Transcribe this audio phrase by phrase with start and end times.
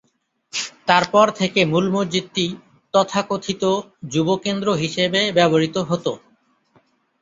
[0.87, 2.45] তারপর থেকে মূল মসজিদটি
[2.93, 3.63] তথাকথিত
[4.11, 6.11] যুব কেন্দ্র হিসেবে ব্যবহৃত হতো।